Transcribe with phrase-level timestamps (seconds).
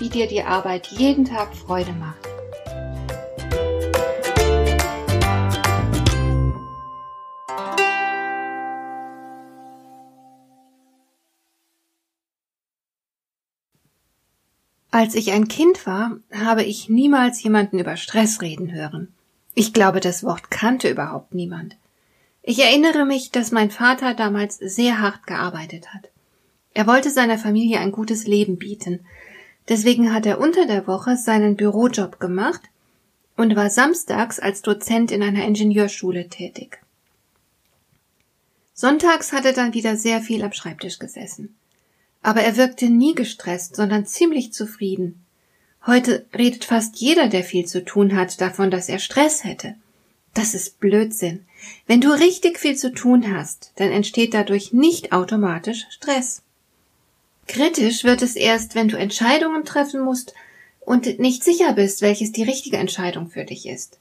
[0.00, 2.26] wie dir die Arbeit jeden Tag Freude macht.
[14.92, 19.08] Als ich ein Kind war, habe ich niemals jemanden über Stress reden hören.
[19.54, 21.76] Ich glaube, das Wort kannte überhaupt niemand.
[22.42, 26.08] Ich erinnere mich, dass mein Vater damals sehr hart gearbeitet hat.
[26.72, 29.00] Er wollte seiner Familie ein gutes Leben bieten,
[29.70, 32.60] Deswegen hat er unter der Woche seinen Bürojob gemacht
[33.36, 36.82] und war samstags als Dozent in einer Ingenieurschule tätig.
[38.74, 41.54] Sonntags hat er dann wieder sehr viel am Schreibtisch gesessen.
[42.20, 45.24] Aber er wirkte nie gestresst, sondern ziemlich zufrieden.
[45.86, 49.76] Heute redet fast jeder, der viel zu tun hat, davon, dass er Stress hätte.
[50.34, 51.46] Das ist Blödsinn.
[51.86, 56.42] Wenn du richtig viel zu tun hast, dann entsteht dadurch nicht automatisch Stress.
[57.50, 60.34] Kritisch wird es erst, wenn du Entscheidungen treffen musst
[60.78, 63.98] und nicht sicher bist, welches die richtige Entscheidung für dich ist.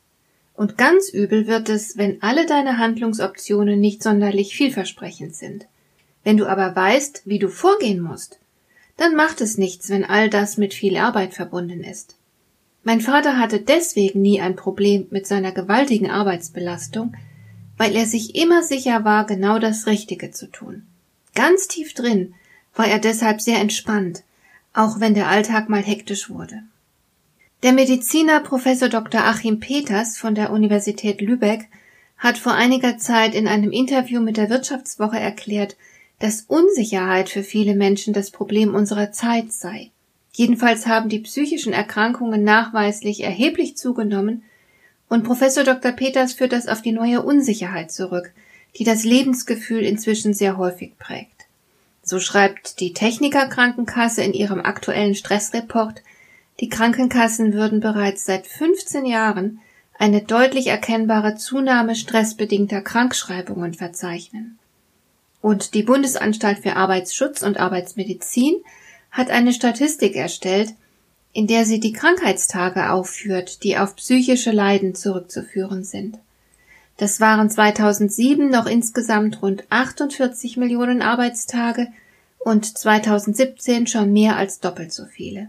[0.54, 5.66] Und ganz übel wird es, wenn alle deine Handlungsoptionen nicht sonderlich vielversprechend sind.
[6.24, 8.38] Wenn du aber weißt, wie du vorgehen musst,
[8.98, 12.18] dann macht es nichts, wenn all das mit viel Arbeit verbunden ist.
[12.84, 17.16] Mein Vater hatte deswegen nie ein Problem mit seiner gewaltigen Arbeitsbelastung,
[17.78, 20.86] weil er sich immer sicher war, genau das Richtige zu tun.
[21.34, 22.36] Ganz tief drin
[22.76, 24.24] war er deshalb sehr entspannt,
[24.74, 26.64] auch wenn der Alltag mal hektisch wurde.
[27.64, 29.22] Der Mediziner Professor Dr.
[29.22, 31.68] Achim Peters von der Universität Lübeck
[32.18, 35.76] hat vor einiger Zeit in einem Interview mit der Wirtschaftswoche erklärt,
[36.20, 39.92] dass Unsicherheit für viele Menschen das Problem unserer Zeit sei.
[40.34, 44.44] Jedenfalls haben die psychischen Erkrankungen nachweislich erheblich zugenommen
[45.10, 45.92] und Professor Dr.
[45.92, 48.32] Peters führt das auf die neue Unsicherheit zurück,
[48.78, 51.39] die das Lebensgefühl inzwischen sehr häufig prägt.
[52.10, 56.02] So schreibt die Technikerkrankenkasse in ihrem aktuellen Stressreport,
[56.60, 59.60] die Krankenkassen würden bereits seit 15 Jahren
[60.00, 64.58] eine deutlich erkennbare Zunahme stressbedingter Krankschreibungen verzeichnen.
[65.44, 68.56] Und die Bundesanstalt für Arbeitsschutz und Arbeitsmedizin
[69.12, 70.74] hat eine Statistik erstellt,
[71.32, 76.18] in der sie die Krankheitstage aufführt, die auf psychische Leiden zurückzuführen sind.
[77.00, 81.88] Das waren 2007 noch insgesamt rund 48 Millionen Arbeitstage
[82.40, 85.48] und 2017 schon mehr als doppelt so viele.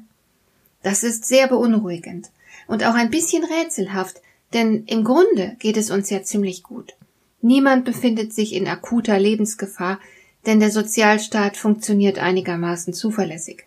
[0.85, 2.31] Das ist sehr beunruhigend
[2.69, 4.23] und auch ein bisschen rätselhaft,
[4.53, 6.95] denn im Grunde geht es uns ja ziemlich gut.
[7.43, 9.99] Niemand befindet sich in akuter Lebensgefahr,
[10.47, 13.65] denn der Sozialstaat funktioniert einigermaßen zuverlässig.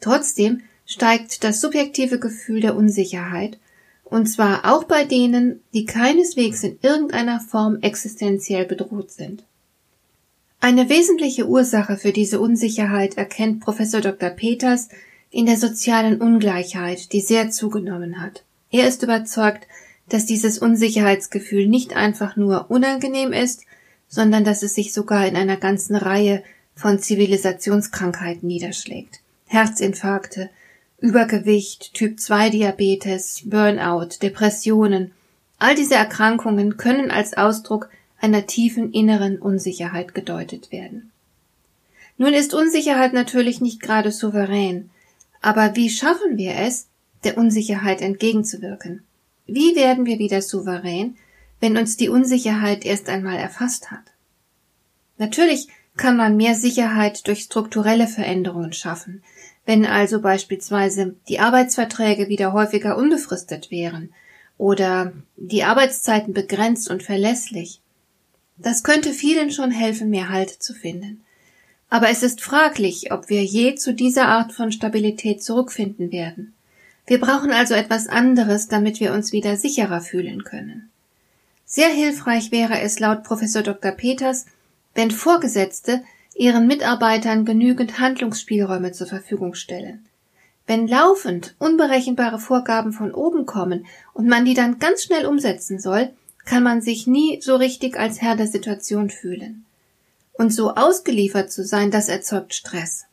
[0.00, 3.60] Trotzdem steigt das subjektive Gefühl der Unsicherheit
[4.12, 9.44] und zwar auch bei denen, die keineswegs in irgendeiner Form existenziell bedroht sind.
[10.60, 14.28] Eine wesentliche Ursache für diese Unsicherheit erkennt Professor Dr.
[14.28, 14.90] Peters
[15.30, 18.44] in der sozialen Ungleichheit, die sehr zugenommen hat.
[18.70, 19.66] Er ist überzeugt,
[20.10, 23.62] dass dieses Unsicherheitsgefühl nicht einfach nur unangenehm ist,
[24.08, 26.44] sondern dass es sich sogar in einer ganzen Reihe
[26.74, 29.20] von Zivilisationskrankheiten niederschlägt.
[29.46, 30.50] Herzinfarkte,
[31.02, 35.10] Übergewicht, Typ-2-Diabetes, Burnout, Depressionen,
[35.58, 37.90] all diese Erkrankungen können als Ausdruck
[38.20, 41.10] einer tiefen inneren Unsicherheit gedeutet werden.
[42.18, 44.90] Nun ist Unsicherheit natürlich nicht gerade souverän,
[45.40, 46.86] aber wie schaffen wir es,
[47.24, 49.02] der Unsicherheit entgegenzuwirken?
[49.46, 51.16] Wie werden wir wieder souverän,
[51.58, 54.04] wenn uns die Unsicherheit erst einmal erfasst hat?
[55.18, 59.24] Natürlich kann man mehr Sicherheit durch strukturelle Veränderungen schaffen,
[59.64, 64.12] wenn also beispielsweise die Arbeitsverträge wieder häufiger unbefristet wären
[64.58, 67.80] oder die Arbeitszeiten begrenzt und verlässlich.
[68.58, 71.22] Das könnte vielen schon helfen, mehr Halt zu finden.
[71.88, 76.54] Aber es ist fraglich, ob wir je zu dieser Art von Stabilität zurückfinden werden.
[77.06, 80.90] Wir brauchen also etwas anderes, damit wir uns wieder sicherer fühlen können.
[81.66, 83.92] Sehr hilfreich wäre es laut Professor Dr.
[83.92, 84.46] Peters,
[84.94, 86.02] wenn Vorgesetzte
[86.42, 90.04] ihren Mitarbeitern genügend Handlungsspielräume zur Verfügung stellen.
[90.66, 96.10] Wenn laufend unberechenbare Vorgaben von oben kommen und man die dann ganz schnell umsetzen soll,
[96.44, 99.64] kann man sich nie so richtig als Herr der Situation fühlen.
[100.32, 103.04] Und so ausgeliefert zu sein, das erzeugt Stress.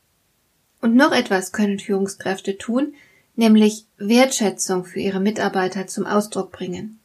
[0.81, 2.96] Und noch etwas können Führungskräfte tun,
[3.36, 7.00] nämlich Wertschätzung für ihre Mitarbeiter zum Ausdruck bringen.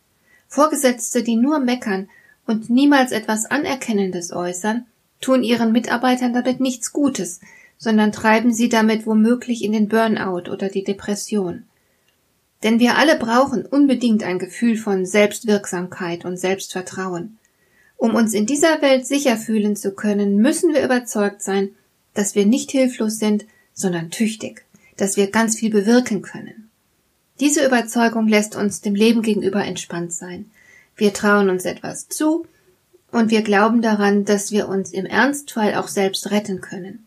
[0.49, 2.09] Vorgesetzte, die nur meckern
[2.47, 4.87] und niemals etwas Anerkennendes äußern,
[5.25, 7.41] tun ihren Mitarbeitern damit nichts Gutes,
[7.79, 11.65] sondern treiben sie damit womöglich in den Burnout oder die Depression.
[12.62, 17.38] Denn wir alle brauchen unbedingt ein Gefühl von Selbstwirksamkeit und Selbstvertrauen.
[17.97, 21.71] Um uns in dieser Welt sicher fühlen zu können, müssen wir überzeugt sein,
[22.12, 24.65] dass wir nicht hilflos sind, sondern tüchtig,
[24.97, 26.71] dass wir ganz viel bewirken können.
[27.41, 30.50] Diese Überzeugung lässt uns dem Leben gegenüber entspannt sein.
[30.97, 32.47] Wir trauen uns etwas zu
[33.14, 37.06] und wir glauben daran, dass wir uns im Ernstfall auch selbst retten können.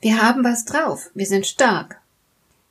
[0.00, 2.00] Wir haben was drauf, wir sind stark.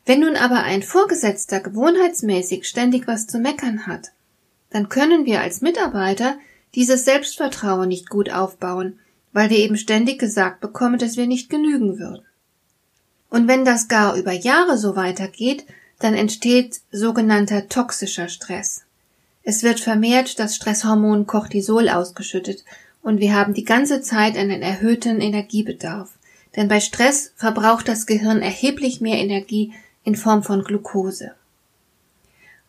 [0.07, 4.12] Wenn nun aber ein Vorgesetzter gewohnheitsmäßig ständig was zu meckern hat,
[4.71, 6.36] dann können wir als Mitarbeiter
[6.74, 8.98] dieses Selbstvertrauen nicht gut aufbauen,
[9.33, 12.25] weil wir eben ständig gesagt bekommen, dass wir nicht genügen würden.
[13.30, 15.68] Und wenn das gar über Jahre so weitergeht,
[16.00, 18.87] dann entsteht sogenannter toxischer Stress.
[19.50, 22.66] Es wird vermehrt das Stresshormon Cortisol ausgeschüttet
[23.02, 26.10] und wir haben die ganze Zeit einen erhöhten Energiebedarf.
[26.58, 29.72] Denn bei Stress verbraucht das Gehirn erheblich mehr Energie
[30.04, 31.32] in Form von Glucose.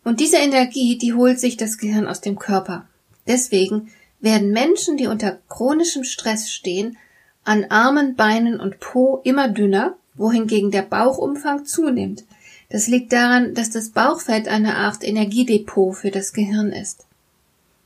[0.05, 2.87] Und diese Energie, die holt sich das Gehirn aus dem Körper.
[3.27, 3.91] Deswegen
[4.21, 6.97] werden Menschen, die unter chronischem Stress stehen,
[7.43, 12.23] an Armen, Beinen und Po immer dünner, wohingegen der Bauchumfang zunimmt.
[12.71, 17.07] Das liegt daran, dass das Bauchfett eine Art Energiedepot für das Gehirn ist.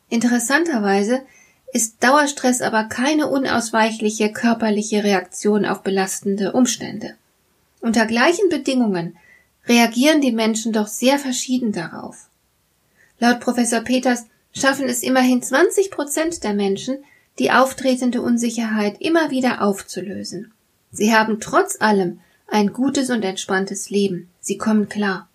[0.09, 1.23] Interessanterweise
[1.73, 7.15] ist Dauerstress aber keine unausweichliche körperliche Reaktion auf belastende Umstände.
[7.81, 9.17] Unter gleichen Bedingungen
[9.67, 12.29] reagieren die Menschen doch sehr verschieden darauf.
[13.19, 16.99] Laut Professor Peters schaffen es immerhin 20 Prozent der Menschen,
[17.39, 20.53] die auftretende Unsicherheit immer wieder aufzulösen.
[20.91, 24.29] Sie haben trotz allem ein gutes und entspanntes Leben.
[24.43, 25.29] Sie kommen klar.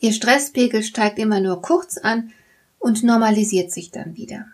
[0.00, 2.32] Ihr Stresspegel steigt immer nur kurz an
[2.78, 4.46] und normalisiert sich dann wieder.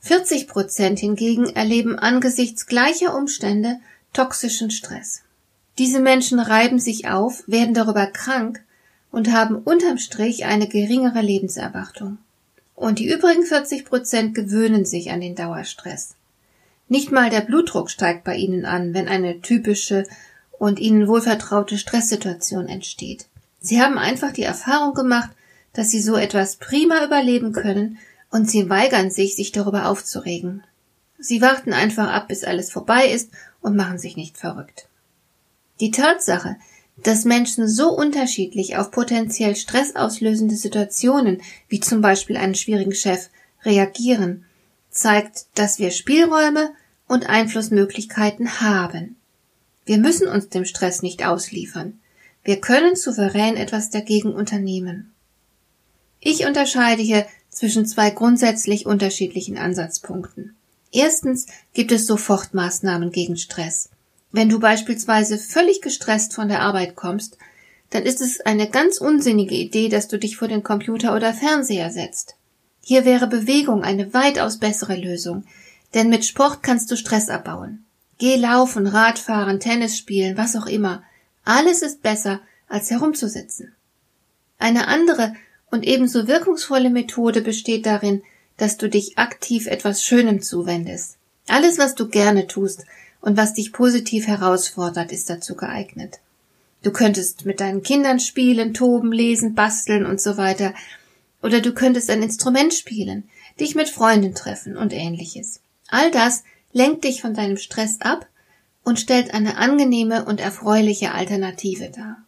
[0.00, 3.78] 40 Prozent hingegen erleben angesichts gleicher Umstände
[4.12, 5.22] toxischen Stress.
[5.78, 8.62] Diese Menschen reiben sich auf, werden darüber krank
[9.12, 12.18] und haben unterm Strich eine geringere Lebenserwartung.
[12.74, 16.16] Und die übrigen 40 Prozent gewöhnen sich an den Dauerstress.
[16.88, 20.04] Nicht mal der Blutdruck steigt bei ihnen an, wenn eine typische
[20.62, 23.26] und ihnen wohlvertraute Stresssituation entsteht.
[23.58, 25.30] Sie haben einfach die Erfahrung gemacht,
[25.72, 27.98] dass sie so etwas prima überleben können
[28.30, 30.62] und sie weigern sich, sich darüber aufzuregen.
[31.18, 33.30] Sie warten einfach ab, bis alles vorbei ist
[33.60, 34.86] und machen sich nicht verrückt.
[35.80, 36.54] Die Tatsache,
[36.96, 43.30] dass Menschen so unterschiedlich auf potenziell stressauslösende Situationen, wie zum Beispiel einen schwierigen Chef,
[43.64, 44.44] reagieren,
[44.90, 46.70] zeigt, dass wir Spielräume
[47.08, 49.16] und Einflussmöglichkeiten haben.
[49.84, 52.00] Wir müssen uns dem Stress nicht ausliefern.
[52.44, 55.12] Wir können souverän etwas dagegen unternehmen.
[56.20, 60.56] Ich unterscheide hier zwischen zwei grundsätzlich unterschiedlichen Ansatzpunkten.
[60.92, 63.90] Erstens gibt es Sofortmaßnahmen gegen Stress.
[64.30, 67.38] Wenn du beispielsweise völlig gestresst von der Arbeit kommst,
[67.90, 71.90] dann ist es eine ganz unsinnige Idee, dass du dich vor den Computer oder Fernseher
[71.90, 72.36] setzt.
[72.80, 75.44] Hier wäre Bewegung eine weitaus bessere Lösung,
[75.94, 77.84] denn mit Sport kannst du Stress abbauen.
[78.22, 81.02] Geh laufen, Radfahren, Tennis spielen, was auch immer.
[81.44, 83.74] Alles ist besser, als herumzusitzen.
[84.60, 85.34] Eine andere
[85.72, 88.22] und ebenso wirkungsvolle Methode besteht darin,
[88.58, 91.16] dass du dich aktiv etwas Schönem zuwendest.
[91.48, 92.84] Alles, was du gerne tust
[93.22, 96.20] und was dich positiv herausfordert, ist dazu geeignet.
[96.84, 100.74] Du könntest mit deinen Kindern spielen, toben, lesen, basteln und so weiter.
[101.42, 103.24] Oder du könntest ein Instrument spielen,
[103.58, 105.58] dich mit Freunden treffen und ähnliches.
[105.88, 108.26] All das lenkt dich von deinem Stress ab
[108.84, 112.24] und stellt eine angenehme und erfreuliche Alternative dar.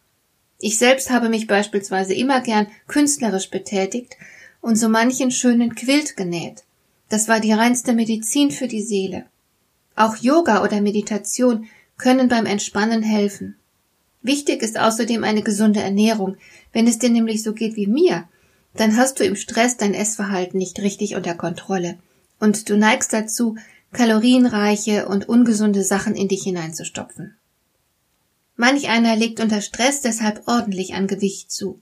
[0.59, 4.15] Ich selbst habe mich beispielsweise immer gern künstlerisch betätigt
[4.61, 6.63] und so manchen schönen Quilt genäht.
[7.09, 9.25] Das war die reinste Medizin für die Seele.
[9.95, 13.57] Auch Yoga oder Meditation können beim Entspannen helfen.
[14.21, 16.37] Wichtig ist außerdem eine gesunde Ernährung.
[16.73, 18.27] Wenn es dir nämlich so geht wie mir,
[18.73, 21.97] dann hast du im Stress dein Essverhalten nicht richtig unter Kontrolle
[22.39, 23.55] und du neigst dazu,
[23.91, 27.35] kalorienreiche und ungesunde Sachen in dich hineinzustopfen.
[28.55, 31.79] Manch einer legt unter Stress deshalb ordentlich an Gewicht zu.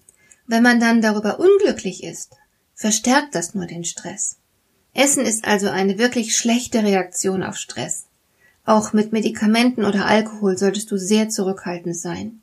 [0.47, 2.35] Wenn man dann darüber unglücklich ist,
[2.75, 4.37] verstärkt das nur den Stress.
[4.93, 8.05] Essen ist also eine wirklich schlechte Reaktion auf Stress.
[8.65, 12.41] Auch mit Medikamenten oder Alkohol solltest du sehr zurückhaltend sein.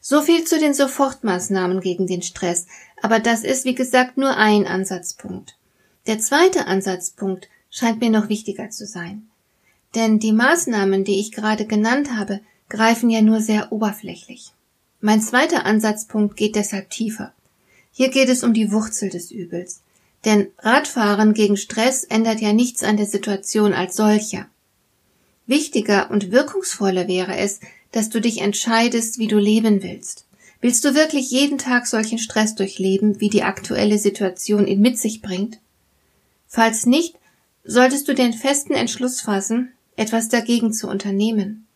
[0.00, 2.66] So viel zu den Sofortmaßnahmen gegen den Stress,
[3.02, 5.56] aber das ist, wie gesagt, nur ein Ansatzpunkt.
[6.06, 9.26] Der zweite Ansatzpunkt scheint mir noch wichtiger zu sein.
[9.96, 14.52] Denn die Maßnahmen, die ich gerade genannt habe, greifen ja nur sehr oberflächlich.
[15.00, 17.32] Mein zweiter Ansatzpunkt geht deshalb tiefer.
[17.90, 19.80] Hier geht es um die Wurzel des Übels.
[20.24, 24.46] Denn Radfahren gegen Stress ändert ja nichts an der Situation als solcher.
[25.46, 27.58] Wichtiger und wirkungsvoller wäre es,
[27.90, 30.26] dass du dich entscheidest, wie du leben willst.
[30.60, 35.20] Willst du wirklich jeden Tag solchen Stress durchleben, wie die aktuelle Situation ihn mit sich
[35.20, 35.58] bringt?
[36.46, 37.16] Falls nicht,
[37.64, 41.66] solltest du den festen Entschluss fassen, etwas dagegen zu unternehmen.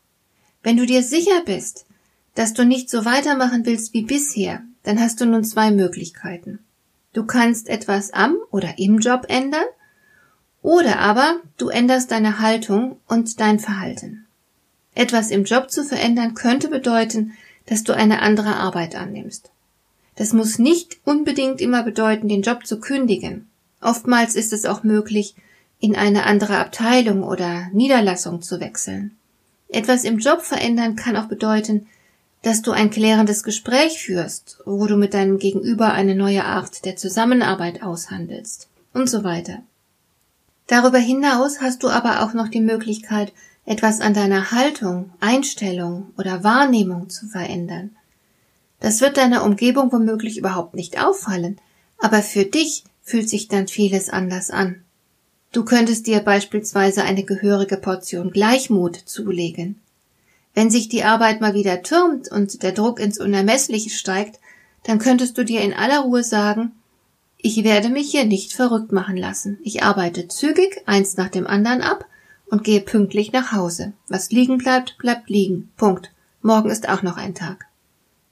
[0.63, 1.87] Wenn du dir sicher bist,
[2.35, 6.61] dass du nicht so weitermachen willst wie bisher, dann hast du nun zwei Möglichkeiten.
[7.13, 9.65] Du kannst etwas am oder im Job ändern,
[10.63, 14.27] oder aber du änderst deine Haltung und dein Verhalten.
[14.95, 17.33] Etwas im Job zu verändern könnte bedeuten,
[17.67, 19.51] dass du eine andere Arbeit annimmst.
[20.17, 23.49] Das muss nicht unbedingt immer bedeuten, den Job zu kündigen.
[23.81, 25.37] Oftmals ist es auch möglich,
[25.81, 29.17] in eine andere Abteilung oder Niederlassung zu wechseln.
[29.69, 31.87] Etwas im Job verändern kann auch bedeuten,
[32.43, 36.97] dass du ein klärendes Gespräch führst, wo du mit deinem Gegenüber eine neue Art der
[36.97, 39.63] Zusammenarbeit aushandelst und so weiter.
[40.69, 43.33] Darüber hinaus hast du aber auch noch die Möglichkeit,
[43.65, 47.97] etwas an deiner Haltung, Einstellung oder Wahrnehmung zu verändern.
[48.81, 51.59] Das wird deiner Umgebung womöglich überhaupt nicht auffallen,
[51.99, 54.85] aber für dich fühlt sich dann vieles anders an.
[55.53, 59.81] Du könntest dir beispielsweise eine gehörige Portion Gleichmut zulegen.
[60.55, 64.41] Wenn sich die Arbeit mal wieder türmt und der Druck ins Unermessliche steigt,
[64.85, 66.73] dann könntest du dir in aller Ruhe sagen,
[67.39, 69.59] ich werde mich hier nicht verrückt machen lassen.
[69.63, 72.07] Ich arbeite zügig eins nach dem anderen ab
[72.47, 73.93] und gehe pünktlich nach Hause.
[74.09, 75.71] Was liegen bleibt, bleibt liegen.
[75.77, 76.13] Punkt.
[76.43, 77.67] Morgen ist auch noch ein Tag.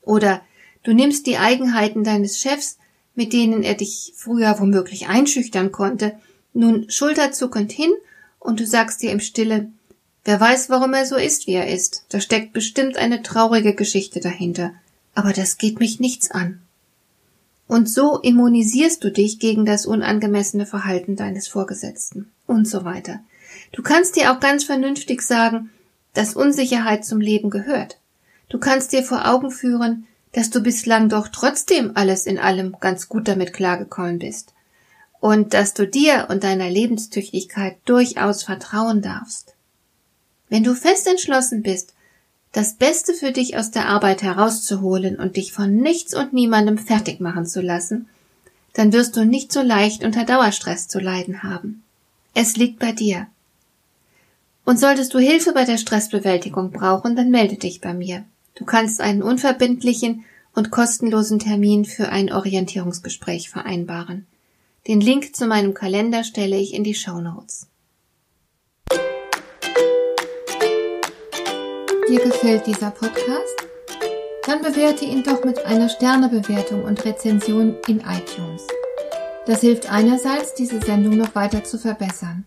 [0.02, 0.40] Oder
[0.82, 2.78] du nimmst die Eigenheiten deines Chefs,
[3.14, 6.16] mit denen er dich früher womöglich einschüchtern konnte,
[6.54, 7.92] nun schulterzuckend hin
[8.38, 9.70] und du sagst dir im Stille,
[10.24, 12.06] Wer weiß, warum er so ist, wie er ist.
[12.08, 14.72] Da steckt bestimmt eine traurige Geschichte dahinter.
[15.14, 16.62] Aber das geht mich nichts an.
[17.68, 23.20] Und so immunisierst du dich gegen das unangemessene Verhalten deines Vorgesetzten und so weiter.
[23.72, 25.70] Du kannst dir auch ganz vernünftig sagen,
[26.14, 27.98] dass Unsicherheit zum Leben gehört.
[28.48, 33.08] Du kannst dir vor Augen führen, dass du bislang doch trotzdem alles in allem ganz
[33.08, 34.53] gut damit klargekommen bist
[35.24, 39.54] und dass du dir und deiner Lebenstüchtigkeit durchaus vertrauen darfst.
[40.50, 41.94] Wenn du fest entschlossen bist,
[42.52, 47.20] das Beste für dich aus der Arbeit herauszuholen und dich von nichts und niemandem fertig
[47.20, 48.06] machen zu lassen,
[48.74, 51.82] dann wirst du nicht so leicht unter Dauerstress zu leiden haben.
[52.34, 53.26] Es liegt bei dir.
[54.66, 58.24] Und solltest du Hilfe bei der Stressbewältigung brauchen, dann melde dich bei mir.
[58.56, 64.26] Du kannst einen unverbindlichen und kostenlosen Termin für ein Orientierungsgespräch vereinbaren.
[64.86, 67.68] Den Link zu meinem Kalender stelle ich in die Show Notes.
[72.06, 73.64] Dir gefällt dieser Podcast?
[74.46, 78.66] Dann bewerte ihn doch mit einer Sternebewertung und Rezension in iTunes.
[79.46, 82.44] Das hilft einerseits, diese Sendung noch weiter zu verbessern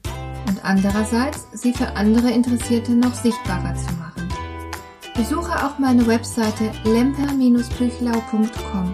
[0.48, 4.30] und andererseits, sie für andere Interessierte noch sichtbarer zu machen.
[5.16, 8.94] Besuche auch meine Webseite lemper-büchlau.com.